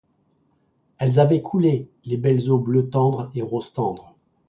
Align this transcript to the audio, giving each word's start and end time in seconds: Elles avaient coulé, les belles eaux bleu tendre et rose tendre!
Elles 0.97 1.19
avaient 1.19 1.43
coulé, 1.43 1.87
les 2.05 2.17
belles 2.17 2.49
eaux 2.49 2.57
bleu 2.57 2.89
tendre 2.89 3.29
et 3.35 3.43
rose 3.43 3.71
tendre! 3.71 4.15